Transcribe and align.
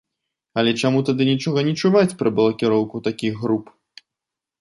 Але 0.59 0.71
чаму 0.85 0.99
тады 1.09 1.27
нічога 1.31 1.59
не 1.67 1.73
чуваць 1.81 2.17
пра 2.21 2.29
блакіроўку 2.39 3.03
такіх 3.09 3.33
груп? 3.43 3.65